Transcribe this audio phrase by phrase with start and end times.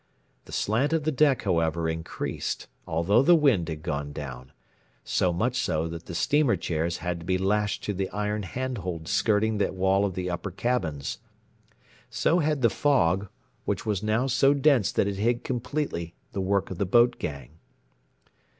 [0.45, 4.51] The slant of the deck, however, increased, although the wind had gone down;
[5.03, 8.79] so much so that the steamer chairs had to be lashed to the iron hand
[8.79, 11.19] hold skirting the wall of the upper cabins.
[12.09, 13.29] So had the fog,
[13.65, 17.59] which was now so dense that it hid completely the work of the boat gang.